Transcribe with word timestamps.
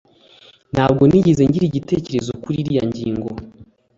Ntabwo 0.73 1.03
nigeze 1.05 1.41
ngira 1.47 1.65
igitekerezo 1.67 2.31
kuriyi 2.43 2.77
ngingo. 2.89 3.29